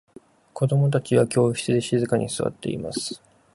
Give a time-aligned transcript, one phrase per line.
[0.53, 3.21] 子供達は教室で静かに座っています。